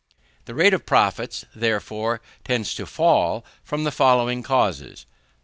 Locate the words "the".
0.45-0.55, 3.83-3.91